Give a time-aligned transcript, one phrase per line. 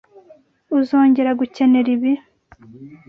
[0.77, 2.11] Uzongera gukenera ibi.